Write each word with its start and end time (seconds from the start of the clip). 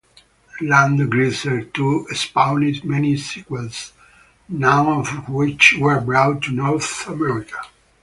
"Langrisser", 0.61 1.71
too, 1.71 2.07
spawned 2.09 2.83
many 2.83 3.15
sequels, 3.17 3.93
none 4.49 4.87
of 4.87 5.29
which 5.29 5.75
were 5.77 5.99
brought 6.01 6.41
to 6.41 6.51
North 6.51 7.05
America. 7.07 7.57